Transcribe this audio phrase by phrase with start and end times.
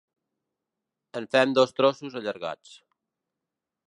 [1.19, 2.73] En fem dos trossos allargats.